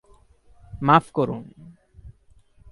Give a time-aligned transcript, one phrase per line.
[0.81, 1.43] মাফ করুন।